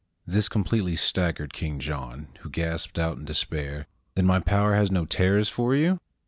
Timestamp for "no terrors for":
4.89-5.75